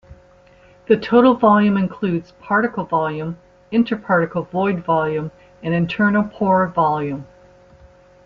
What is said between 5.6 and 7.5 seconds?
and internal pore volume.